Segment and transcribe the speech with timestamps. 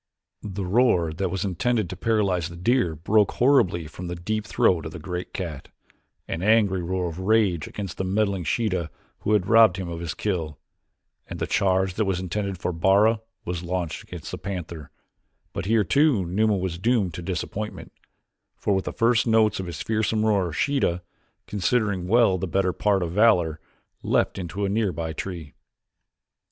[0.41, 4.83] The roar that was intended to paralyze the deer broke horribly from the deep throat
[4.87, 5.67] of the great cat
[6.27, 10.15] an angry roar of rage against the meddling Sheeta who had robbed him of his
[10.15, 10.57] kill,
[11.27, 14.89] and the charge that was intended for Bara was launched against the panther;
[15.53, 17.91] but here too Numa was doomed to disappointment,
[18.57, 21.03] for with the first notes of his fearsome roar Sheeta,
[21.45, 23.59] considering well the better part of valor,
[24.01, 25.53] leaped into a near by tree.